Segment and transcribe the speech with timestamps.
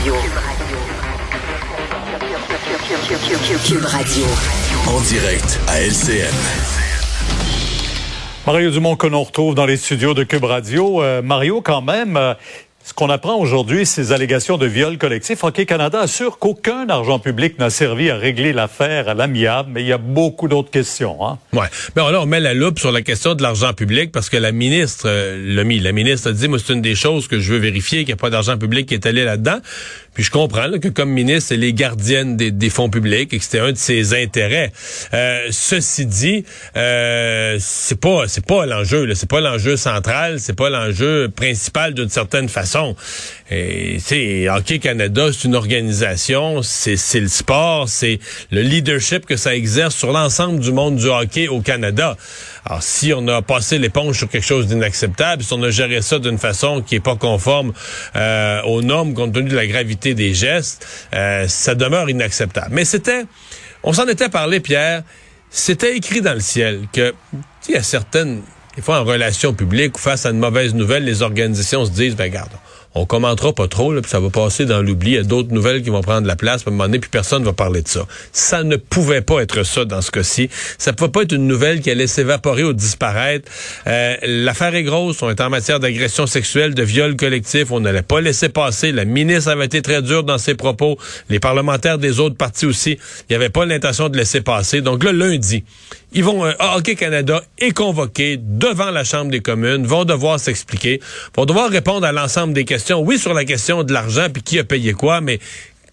[0.00, 0.14] Radio.
[3.66, 4.24] Cube Radio.
[4.88, 6.34] En direct à LCN.
[8.46, 11.02] Mario Dumont que l'on retrouve dans les studios de Cube Radio.
[11.02, 12.32] Euh, Mario, quand même, euh,
[12.90, 15.44] ce qu'on apprend aujourd'hui, ces allégations de viol collectif.
[15.44, 19.86] Hockey Canada assure qu'aucun argent public n'a servi à régler l'affaire à l'amiable, mais il
[19.86, 21.24] y a beaucoup d'autres questions.
[21.24, 21.38] Hein?
[21.52, 21.68] Ouais.
[21.94, 24.50] Mais là, on met la loupe sur la question de l'argent public parce que la
[24.50, 25.78] ministre euh, l'a mis.
[25.78, 28.14] La ministre a dit, moi, c'est une des choses que je veux vérifier, qu'il n'y
[28.14, 29.60] a pas d'argent public qui est allé là-dedans.
[30.20, 33.38] Puis je comprends là, que comme ministre, elle est gardienne des, des, fonds publics et
[33.38, 34.70] que c'était un de ses intérêts.
[35.14, 36.44] Euh, ceci dit,
[36.76, 39.14] euh, c'est pas c'est pas l'enjeu.
[39.14, 40.38] C'est pas l'enjeu central.
[40.38, 42.96] C'est pas l'enjeu principal d'une certaine façon.
[43.50, 46.60] Et c'est Hockey Canada, c'est une organisation.
[46.60, 47.88] C'est c'est le sport.
[47.88, 52.18] C'est le leadership que ça exerce sur l'ensemble du monde du hockey au Canada.
[52.66, 56.18] Alors, si on a passé l'éponge sur quelque chose d'inacceptable, si on a géré ça
[56.18, 57.72] d'une façon qui est pas conforme
[58.16, 62.68] euh, aux normes compte tenu de la gravité des gestes, euh, ça demeure inacceptable.
[62.72, 63.24] Mais c'était,
[63.82, 65.02] on s'en était parlé, Pierre,
[65.50, 67.14] c'était écrit dans le ciel que,
[67.68, 68.42] il y a certaines,
[68.76, 72.14] des fois en relation publique ou face à une mauvaise nouvelle, les organisations se disent,
[72.14, 72.52] ben regarde,
[72.94, 75.12] on commentera pas trop, là, puis ça va passer dans l'oubli.
[75.12, 77.10] Il y a d'autres nouvelles qui vont prendre la place, à un moment donné, puis
[77.10, 78.06] personne va parler de ça.
[78.32, 80.50] Ça ne pouvait pas être ça dans ce cas-ci.
[80.76, 83.50] Ça pouvait pas être une nouvelle qui allait s'évaporer ou disparaître.
[83.86, 85.22] Euh, L'affaire est grosse.
[85.22, 87.70] On est en matière d'agression sexuelle, de viol collectif.
[87.70, 88.90] On n'allait pas laisser passer.
[88.90, 90.98] La ministre avait été très dure dans ses propos.
[91.28, 92.98] Les parlementaires des autres partis aussi.
[93.28, 94.80] Il n'y avait pas l'intention de laisser passer.
[94.80, 95.64] Donc là, lundi,
[96.12, 101.00] ils vont, euh, Hockey Canada est convoqué devant la Chambre des communes, vont devoir s'expliquer,
[101.36, 103.00] vont devoir répondre à l'ensemble des questions.
[103.00, 105.38] Oui, sur la question de l'argent, puis qui a payé quoi, mais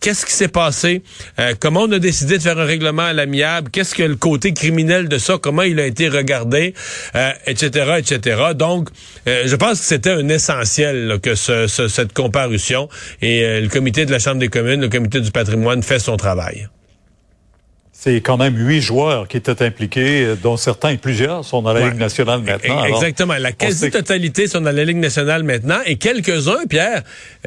[0.00, 1.02] qu'est-ce qui s'est passé,
[1.40, 4.52] euh, comment on a décidé de faire un règlement à l'amiable, qu'est-ce que le côté
[4.52, 6.74] criminel de ça, comment il a été regardé,
[7.14, 8.42] euh, etc., etc.
[8.54, 8.88] Donc,
[9.26, 12.88] euh, je pense que c'était un essentiel là, que ce, ce, cette comparution
[13.22, 16.16] et euh, le comité de la Chambre des communes, le comité du patrimoine fait son
[16.16, 16.68] travail.
[17.98, 21.80] C'est quand même huit joueurs qui étaient impliqués, dont certains et plusieurs sont dans la
[21.80, 21.90] ouais.
[21.90, 22.84] Ligue nationale maintenant.
[22.84, 23.32] Exactement.
[23.32, 25.78] Alors, la quasi-totalité sont dans la Ligue nationale maintenant.
[25.86, 27.02] Et quelques-uns, Pierre,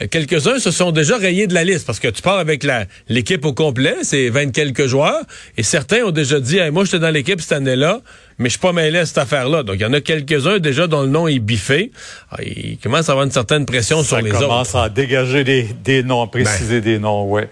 [0.10, 2.66] quelques-uns se sont déjà rayés de la liste parce que tu pars avec
[3.08, 5.22] l'équipe au complet, c'est vingt quelques joueurs.
[5.56, 8.02] Et certains ont déjà dit, hey, moi, j'étais dans l'équipe cette année-là,
[8.40, 9.62] mais je suis pas mêlé à cette affaire-là.
[9.62, 11.92] Donc, il y en a quelques-uns déjà dont le nom est biffé.
[12.32, 14.40] Alors, il commence à avoir une certaine pression Ça sur les autres.
[14.40, 16.94] Ça commence à dégager des, des noms, à préciser ben.
[16.94, 17.50] des noms, ouais.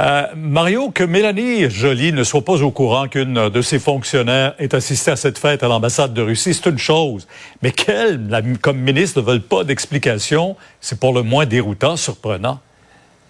[0.00, 4.72] Euh, Mario, que Mélanie Joly ne soit pas au courant qu'une de ses fonctionnaires est
[4.72, 7.26] assistée à cette fête à l'ambassade de Russie, c'est une chose.
[7.62, 8.30] Mais qu'elle,
[8.62, 12.60] comme ministre, ne veulent pas d'explication, c'est pour le moins déroutant, surprenant.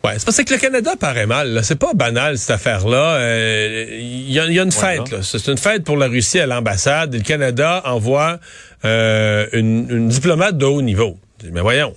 [0.04, 1.60] Ouais, c'est parce que le Canada paraît mal.
[1.64, 3.18] C'est pas banal cette affaire-là.
[3.18, 5.22] Il euh, y, a, y, a une fête.
[5.22, 7.14] C'est une fête pour la Russie à l'ambassade.
[7.14, 8.38] Le Canada envoie
[8.84, 11.18] euh, une, une diplomate de haut niveau.
[11.52, 11.94] Mais voyons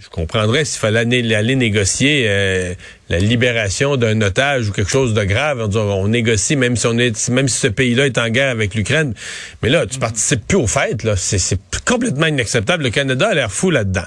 [0.00, 2.74] je comprendrais s'il fallait aller, aller négocier euh,
[3.08, 5.68] la libération d'un otage ou quelque chose de grave.
[5.74, 8.74] On, on négocie même si on est, même si ce pays-là est en guerre avec
[8.74, 9.14] l'Ukraine.
[9.62, 11.02] Mais là, tu participes plus aux fêtes.
[11.02, 12.84] Là, c'est complètement inacceptable.
[12.84, 14.04] Le Canada a l'air fou là-dedans.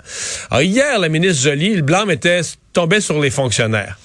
[0.49, 2.41] Alors hier, la ministre Joly, le blâme était
[2.71, 3.97] tombé sur les fonctionnaires.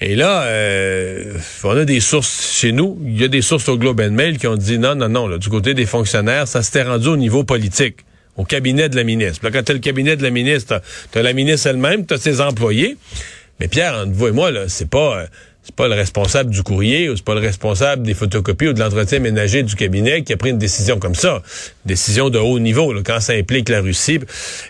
[0.00, 1.34] Et là, euh,
[1.64, 2.96] on a des sources chez nous.
[3.04, 5.26] Il y a des sources au Globe and Mail qui ont dit non, non, non.
[5.26, 8.04] Là, du côté des fonctionnaires, ça s'était rendu au niveau politique
[8.38, 9.44] au cabinet de la ministre.
[9.44, 10.80] Là, quand tu as le cabinet de la ministre,
[11.12, 12.96] tu as la ministre elle-même, tu as ses employés.
[13.60, 15.26] Mais Pierre, entre vous et moi, là, c'est pas
[15.68, 18.80] c'est pas le responsable du courrier ou c'est pas le responsable des photocopies ou de
[18.80, 21.42] l'entretien ménager du cabinet qui a pris une décision comme ça.
[21.84, 24.18] Décision de haut niveau, là, quand ça implique la Russie.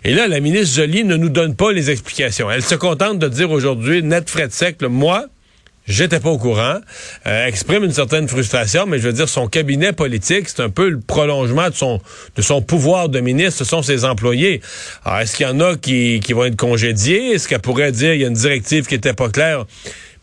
[0.03, 2.51] Et là, la ministre Jolie ne nous donne pas les explications.
[2.51, 5.27] Elle se contente de dire aujourd'hui, net frais de sec, moi,
[5.89, 6.77] J'étais pas au courant.
[7.27, 10.91] Euh, exprime une certaine frustration, mais je veux dire, son cabinet politique, c'est un peu
[10.91, 12.01] le prolongement de son
[12.37, 13.59] de son pouvoir de ministre.
[13.59, 14.61] Ce sont ses employés.
[15.05, 17.33] Alors, est-ce qu'il y en a qui, qui vont être congédiés?
[17.33, 19.65] Est-ce qu'elle pourrait dire il y a une directive qui était pas claire?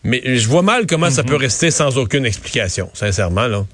[0.04, 1.16] Mais je vois mal comment mm -hmm.
[1.16, 3.66] ça peut rester sans aucune explication, sincèrement, là.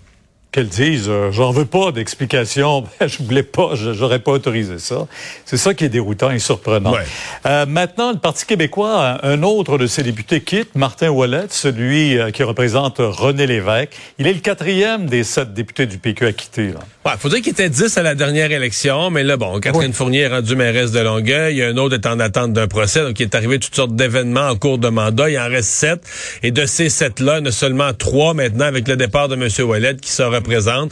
[0.52, 5.08] Qu'elle dise euh, j'en veux pas d'explication, ben, je voulais pas, j'aurais pas autorisé ça.
[5.46, 6.94] C'est ça qui est déroutant et surprenant.
[6.94, 7.06] Ouais.
[7.46, 12.32] Euh, maintenant, le Parti québécois, un autre de ses députés quitte, Martin Ouellet, celui euh,
[12.32, 13.96] qui représente René Lévesque.
[14.20, 16.68] Il est le quatrième des sept députés du PQ à quitter.
[16.68, 16.80] Là.
[17.06, 20.22] Ouais, faut dire qu'il était 10 à la dernière élection, mais là, bon, Catherine Fournier
[20.22, 23.02] est rendue mairesse de Longueuil, il y a un autre est en attente d'un procès,
[23.02, 26.02] donc il est arrivé toutes sortes d'événements en cours de mandat, il en reste sept,
[26.44, 29.36] et de ces sept-là, il y en a seulement trois maintenant avec le départ de
[29.36, 29.50] M.
[29.68, 30.92] Ouellet qui se représente.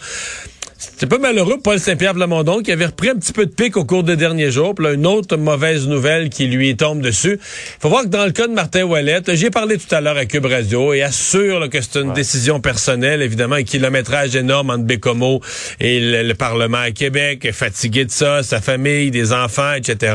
[0.79, 3.75] C'est pas malheureux pour Paul Saint-Pierre Plamondon qui avait repris un petit peu de pic
[3.75, 4.75] au cours des derniers jours.
[4.75, 7.37] Puis là, une autre mauvaise nouvelle qui lui tombe dessus.
[7.81, 10.25] faut voir que dans le cas de Martin Ouellet, j'ai parlé tout à l'heure à
[10.25, 14.83] Cube Radio et assure là, que c'est une décision personnelle, évidemment, un kilométrage énorme entre
[14.85, 15.41] Bécomo
[15.81, 20.13] et le, le Parlement à Québec, est fatigué de ça, sa famille, des enfants, etc.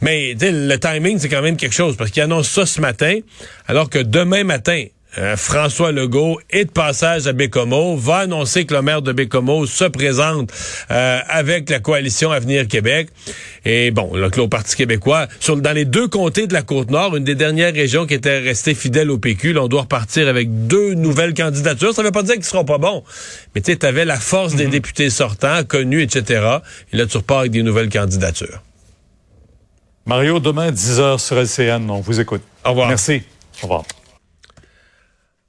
[0.00, 3.18] Mais le timing, c'est quand même quelque chose parce qu'il annonce ça ce matin,
[3.66, 4.84] alors que demain matin,
[5.18, 9.66] euh, François Legault est de passage à Bécomo, va annoncer que le maire de Bécomo
[9.66, 10.50] se présente
[10.90, 13.08] euh, avec la coalition Avenir Québec.
[13.64, 17.16] Et bon, là, que le Parti québécois, sur, dans les deux comtés de la Côte-Nord,
[17.16, 20.66] une des dernières régions qui était restée fidèle au PQ, là, on doit repartir avec
[20.66, 21.94] deux nouvelles candidatures.
[21.94, 23.04] Ça ne veut pas dire qu'ils seront pas bons,
[23.54, 26.58] mais tu sais, t'avais la force des députés sortants, connus, etc.
[26.92, 28.62] Et là, tu repars avec des nouvelles candidatures.
[30.06, 31.88] Mario, demain, 10h sur LCN.
[31.88, 32.42] On vous écoute.
[32.64, 32.88] Au revoir.
[32.88, 33.22] Merci.
[33.60, 33.84] Au revoir.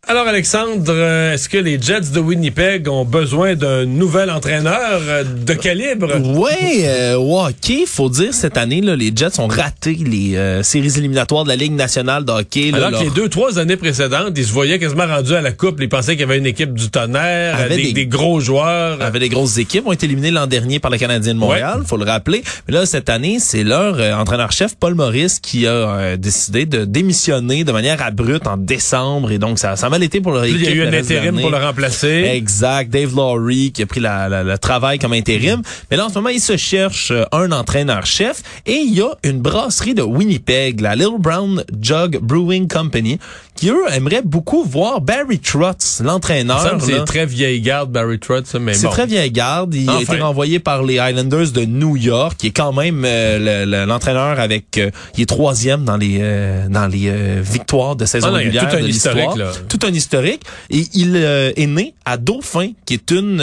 [0.05, 5.23] Alors Alexandre, euh, est-ce que les Jets de Winnipeg ont besoin d'un nouvel entraîneur euh,
[5.23, 6.13] de calibre?
[6.38, 10.91] Ouais, euh, hockey, faut dire cette année là, les Jets ont raté les euh, séries
[10.97, 12.71] éliminatoires de la Ligue nationale de hockey.
[12.71, 15.41] là, Alors leur- que les deux, trois années précédentes, ils se voyaient quasiment rendus à
[15.41, 15.79] la coupe.
[15.79, 19.01] Ils pensaient qu'il y avait une équipe du tonnerre, Avait des, des- des gros joueurs.
[19.01, 21.95] avait des grosses équipes, ont été éliminés l'an dernier par le Canadien de Montréal, faut
[21.97, 22.44] le rappeler.
[22.67, 27.63] Mais là, cette année, c'est leur euh, entraîneur-chef, Paul Maurice, qui a décidé de démissionner
[27.63, 29.31] de manière abrupte en décembre.
[29.31, 30.60] Et donc, ça, ça pour leur équipe.
[30.60, 32.31] il y a eu un intérim pour le remplacer.
[32.34, 32.90] Exact.
[32.92, 35.62] Dave Laurie qui a pris la- la- le travail comme intérim.
[35.92, 38.42] Mais là, en ce moment, il se cherche euh, un entraîneur-chef.
[38.66, 43.19] Et il y a une brasserie de Winnipeg, la Little Brown Jug Brewing Company,
[43.55, 46.77] qui, eux, aimeraient beaucoup voir Barry Trotz, l'entraîneur.
[46.81, 48.91] C'est très vieille garde, Barry Trotz, ça, mais C'est bon.
[48.91, 49.73] très vieille garde.
[49.75, 53.65] Il a été renvoyé par les Islanders de New York, qui est quand même euh,
[53.65, 54.77] le- le- l'entraîneur avec.
[54.77, 58.38] euh, il est troisième dans les euh, dans les euh, victoires de saison Ah non,
[58.38, 59.53] régulière tout un de historique, l'histoire.
[59.69, 60.41] Tout un historique.
[60.69, 63.41] Et il euh, est né à Dauphin, qui est une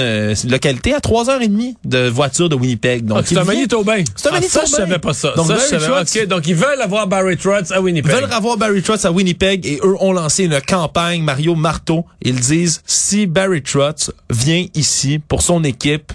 [0.48, 3.04] localité à trois heures et demie de voiture de Winnipeg.
[3.06, 4.02] Donc Ah, c'est un Manitobain.
[4.16, 4.76] C'est un Ah, Ça, je Manitobain.
[4.76, 5.32] savais pas ça.
[5.36, 5.86] Donc, ça, je Barry savais.
[6.02, 8.10] Trotz- OK, donc ils veulent avoir Barry Trotz à Winnipeg.
[8.12, 12.04] veulent avoir Barry Trotz à Winnipeg et eux ont lancé une campagne Mario Marteau.
[12.22, 16.12] Ils disent si Barry Trotz vient ici pour son équipe,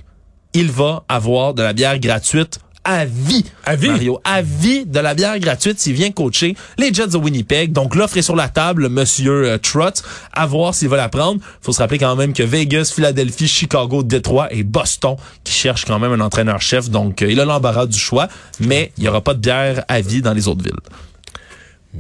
[0.54, 3.44] il va avoir de la bière gratuite à vie.
[3.66, 3.88] À vie?
[3.88, 7.74] Mario, à vie de la bière gratuite s'il vient coacher les Jets de Winnipeg.
[7.74, 11.42] Donc l'offre est sur la table, monsieur euh, Trotz, à voir s'il va la prendre.
[11.62, 16.00] Faut se rappeler quand même que Vegas, Philadelphie, Chicago, Détroit et Boston qui cherchent quand
[16.00, 16.90] même un entraîneur-chef.
[16.90, 18.28] Donc euh, il a l'embarras du choix,
[18.60, 20.74] mais il y aura pas de bière à vie dans les autres villes.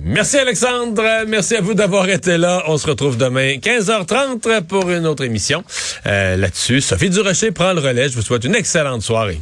[0.04, 1.04] Merci Alexandre.
[1.28, 2.64] Merci à vous d'avoir été là.
[2.68, 5.64] On se retrouve demain 15h30 pour une autre émission.
[6.06, 8.10] Euh, Là-dessus, Sophie Durocher prend le relais.
[8.10, 9.40] Je vous souhaite une excellente soirée.